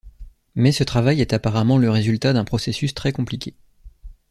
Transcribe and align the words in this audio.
Mais 0.55 0.71
ce 0.71 0.83
travail 0.83 1.21
est 1.21 1.31
apparemment 1.31 1.77
le 1.77 1.91
résultat 1.91 2.33
d'un 2.33 2.43
processus 2.43 2.95
très 2.95 3.11
compliqué. 3.11 3.53